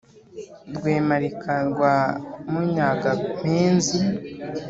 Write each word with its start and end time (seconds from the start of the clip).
rwemarika 0.75 1.53
rwa 1.69 1.95
munyagampenzi 2.51 3.99